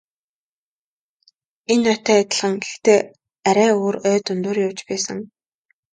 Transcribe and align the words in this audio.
Энэ 1.73 1.87
ойтой 1.93 2.17
адилхан 2.21 2.53
гэхдээ 2.61 2.99
арай 3.49 3.71
өөр 3.81 3.95
ой 4.09 4.17
дундуур 4.25 4.57
явж 4.67 4.79
байсан. 4.89 5.19